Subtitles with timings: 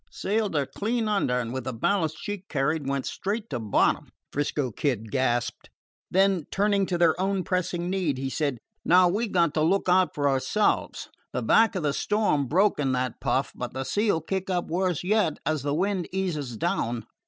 [0.09, 4.71] "Sailed her clean under, and, with the ballast she carried, went straight to bottom," 'Frisco
[4.71, 5.69] Kid gasped.
[6.09, 9.87] Then, turning to their own pressing need, he said: "Now we 've got to look
[9.87, 11.09] out for ourselves.
[11.33, 14.69] The back of the storm broke in that puff, but the sea 'll kick up
[14.69, 17.05] worse yet as the wind eases down.